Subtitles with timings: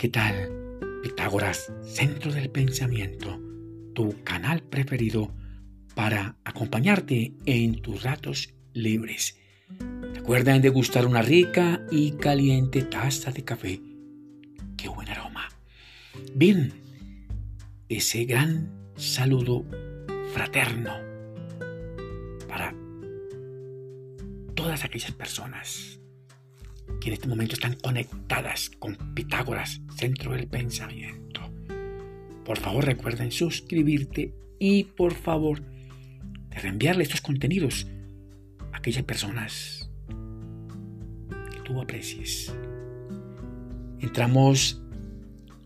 [0.00, 0.50] ¿qué tal?
[1.02, 3.38] Pitágoras, Centro del Pensamiento,
[3.94, 5.30] tu canal preferido
[5.94, 9.36] para acompañarte en tus ratos libres.
[10.14, 13.82] Recuerda en degustar una rica y caliente taza de café.
[14.78, 15.50] ¡Qué buen aroma!
[16.34, 16.72] Bien,
[17.90, 19.66] ese gran saludo
[20.32, 20.94] fraterno
[22.48, 22.74] para
[24.54, 26.00] todas aquellas personas
[27.00, 31.40] que en este momento están conectadas con Pitágoras, centro del pensamiento.
[32.44, 37.86] Por favor recuerden suscribirte y por favor de reenviarle estos contenidos
[38.72, 39.90] a aquellas personas
[41.52, 42.54] que tú aprecies.
[44.00, 44.82] Entramos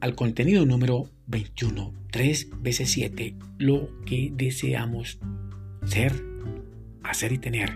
[0.00, 5.20] al contenido número 21, 3 veces 7, lo que deseamos
[5.84, 6.12] ser,
[7.02, 7.70] hacer y tener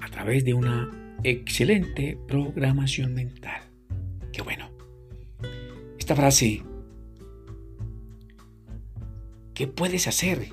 [0.00, 0.90] a través de una
[1.24, 3.62] excelente programación mental.
[4.32, 4.70] Qué bueno.
[5.98, 6.62] Esta frase,
[9.54, 10.48] ¿qué puedes hacer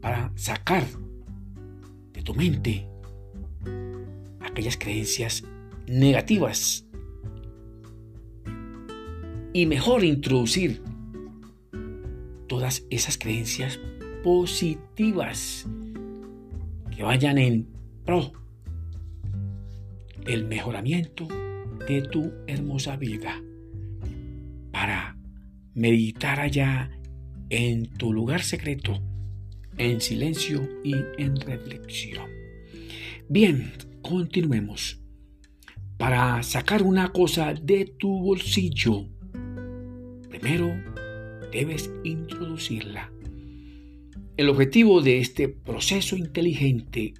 [0.00, 0.84] para sacar
[2.12, 2.88] de tu mente
[4.40, 5.44] aquellas creencias
[5.86, 6.86] negativas
[9.52, 10.82] y mejor introducir
[12.48, 13.78] todas esas creencias
[14.22, 15.66] positivas
[16.94, 17.68] que vayan en
[18.04, 18.43] pro
[20.26, 21.28] el mejoramiento
[21.86, 23.42] de tu hermosa vida
[24.72, 25.16] para
[25.74, 26.90] meditar allá
[27.50, 29.00] en tu lugar secreto,
[29.76, 32.28] en silencio y en reflexión.
[33.28, 35.00] Bien, continuemos.
[35.96, 39.06] Para sacar una cosa de tu bolsillo,
[40.28, 40.74] primero
[41.52, 43.12] debes introducirla.
[44.36, 47.14] El objetivo de este proceso inteligente,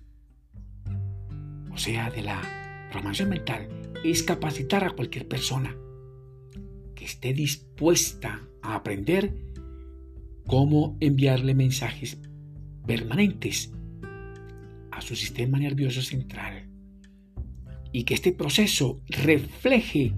[1.72, 2.63] o sea, de la
[2.94, 3.68] programación mental
[4.04, 5.76] es capacitar a cualquier persona
[6.94, 9.34] que esté dispuesta a aprender
[10.46, 12.18] cómo enviarle mensajes
[12.86, 13.72] permanentes
[14.92, 16.68] a su sistema nervioso central
[17.90, 20.12] y que este proceso refleje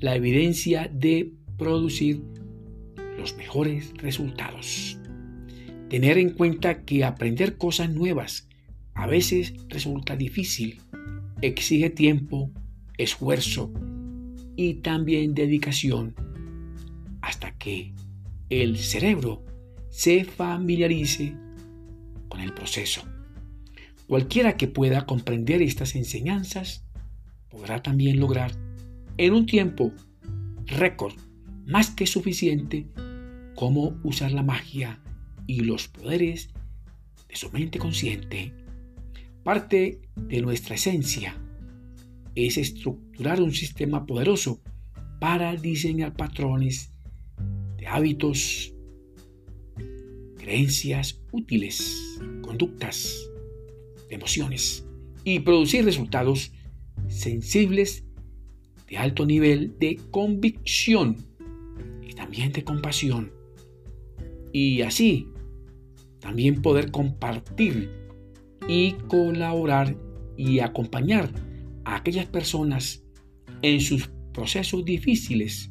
[0.00, 2.24] la evidencia de producir
[3.16, 4.98] los mejores resultados.
[5.88, 8.48] Tener en cuenta que aprender cosas nuevas
[8.94, 10.80] a veces resulta difícil
[11.42, 12.50] exige tiempo,
[12.98, 13.72] esfuerzo
[14.56, 16.14] y también dedicación
[17.20, 17.92] hasta que
[18.48, 19.44] el cerebro
[19.90, 21.34] se familiarice
[22.28, 23.02] con el proceso.
[24.06, 26.84] Cualquiera que pueda comprender estas enseñanzas
[27.48, 28.52] podrá también lograr
[29.16, 29.92] en un tiempo
[30.66, 31.14] récord
[31.66, 32.86] más que suficiente
[33.56, 35.00] cómo usar la magia
[35.46, 36.50] y los poderes
[37.28, 38.52] de su mente consciente
[39.46, 41.40] Parte de nuestra esencia
[42.34, 44.60] es estructurar un sistema poderoso
[45.20, 46.90] para diseñar patrones
[47.76, 48.74] de hábitos,
[50.36, 53.30] creencias útiles, conductas,
[54.10, 54.84] emociones
[55.22, 56.50] y producir resultados
[57.06, 58.04] sensibles
[58.88, 61.24] de alto nivel de convicción
[62.02, 63.30] y también de compasión.
[64.52, 65.28] Y así
[66.18, 68.05] también poder compartir
[68.68, 69.96] y colaborar
[70.36, 71.30] y acompañar
[71.84, 73.04] a aquellas personas
[73.62, 75.70] en sus procesos difíciles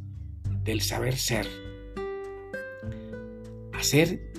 [0.63, 1.45] del saber ser,
[3.73, 4.33] hacer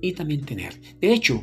[0.00, 0.80] y también tener.
[1.00, 1.42] De hecho,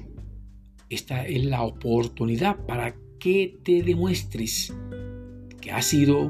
[0.90, 4.74] esta es la oportunidad para que te demuestres
[5.62, 6.30] que has sido,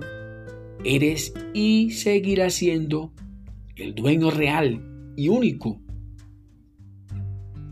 [0.83, 3.13] eres y seguirás siendo
[3.75, 5.79] el dueño real y único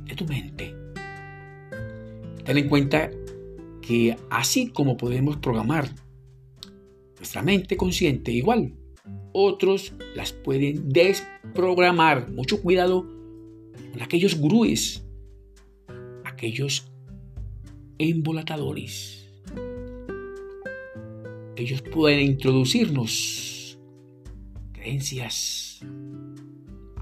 [0.05, 0.86] de tu mente.
[2.47, 3.11] Ten en cuenta
[3.81, 5.93] que así como podemos programar
[7.17, 8.73] nuestra mente consciente igual,
[9.33, 12.31] otros las pueden desprogramar.
[12.31, 13.05] Mucho cuidado
[13.91, 15.03] con aquellos gurúes,
[16.23, 16.89] aquellos
[17.97, 19.29] embolatadores.
[21.57, 23.77] Ellos pueden introducirnos
[24.71, 25.81] creencias,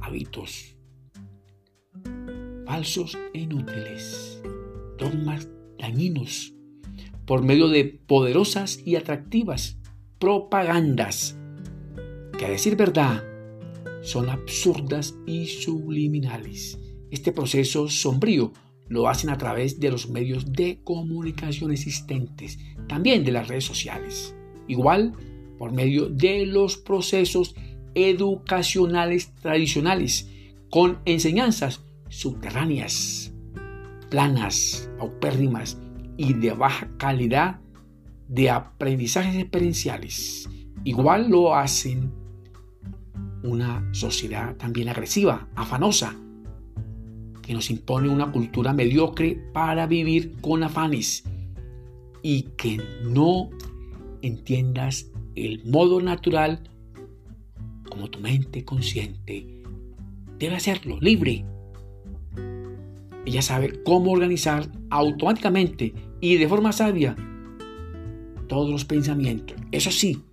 [0.02, 0.76] hábitos
[2.66, 4.42] falsos e inútiles
[5.78, 6.54] dañinos
[7.26, 9.78] por medio de poderosas y atractivas
[10.20, 11.38] propagandas
[12.38, 13.24] que a decir verdad
[14.02, 16.78] son absurdas y subliminales.
[17.10, 18.54] Este proceso sombrío
[18.88, 24.36] lo hacen a través de los medios de comunicación existentes, también de las redes sociales.
[24.68, 25.14] Igual
[25.58, 27.56] por medio de los procesos
[27.96, 30.30] educacionales tradicionales,
[30.70, 33.35] con enseñanzas subterráneas
[34.16, 35.78] planas, paupérrimas
[36.16, 37.60] y de baja calidad
[38.30, 40.50] de aprendizajes experienciales.
[40.86, 42.14] Igual lo hacen
[43.44, 46.16] una sociedad también agresiva, afanosa,
[47.42, 51.26] que nos impone una cultura mediocre para vivir con afanes
[52.24, 53.50] y que no
[54.22, 56.64] entiendas el modo natural
[57.90, 59.62] como tu mente consciente
[60.40, 61.44] debe hacerlo, libre.
[63.26, 67.16] Ella sabe cómo organizar automáticamente y de forma sabia
[68.48, 69.58] todos los pensamientos.
[69.72, 70.24] Eso sí,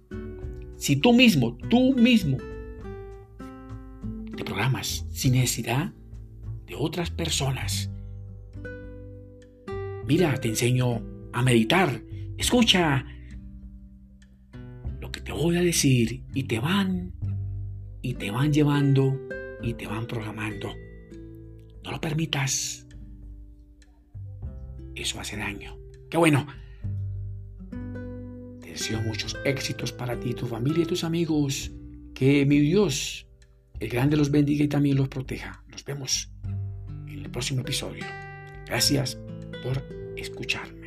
[0.77, 2.39] si tú mismo, tú mismo,
[4.37, 5.93] te programas sin necesidad
[6.67, 7.91] de otras personas.
[10.07, 11.03] Mira, te enseño
[11.33, 12.03] a meditar.
[12.37, 13.07] Escucha
[15.01, 17.13] lo que te voy a decir y te van
[18.03, 19.19] y te van llevando
[19.63, 20.75] y te van programando.
[21.85, 22.87] No lo permitas.
[24.95, 25.77] Eso hace daño.
[26.11, 26.47] Qué bueno.
[28.61, 31.73] Te deseo muchos éxitos para ti, tu familia y tus amigos.
[32.15, 33.27] Que mi Dios,
[33.81, 35.65] el grande, los bendiga y también los proteja.
[35.69, 36.31] Nos vemos
[37.09, 38.05] en el próximo episodio.
[38.67, 39.19] Gracias
[39.63, 39.83] por
[40.17, 40.82] escucharme.